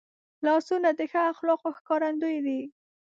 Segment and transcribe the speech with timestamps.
[0.45, 2.61] لاسونه د ښو اخلاقو ښکارندوی دي